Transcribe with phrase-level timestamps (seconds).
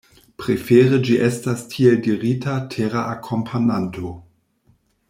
[0.43, 4.17] Prefere ĝi estas tiel dirita tera akompananto.